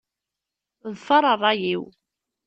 Ḍfeṛ 0.93 1.23
ṛṛay-iw. 1.35 1.83